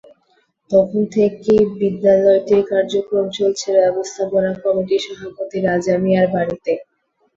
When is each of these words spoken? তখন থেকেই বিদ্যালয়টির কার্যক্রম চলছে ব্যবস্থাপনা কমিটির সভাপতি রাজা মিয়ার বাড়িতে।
তখন 0.71 1.01
থেকেই 1.13 1.61
বিদ্যালয়টির 1.79 2.63
কার্যক্রম 2.71 3.25
চলছে 3.37 3.67
ব্যবস্থাপনা 3.77 4.51
কমিটির 4.61 5.01
সভাপতি 5.07 5.57
রাজা 5.61 5.93
মিয়ার 6.03 6.27
বাড়িতে। 6.35 6.73